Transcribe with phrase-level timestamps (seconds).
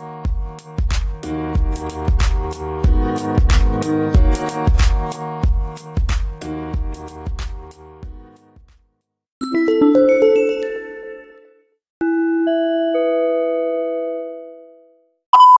[0.00, 0.21] you